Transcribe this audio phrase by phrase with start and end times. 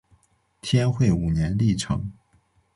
[0.61, 2.11] 天会五年历成。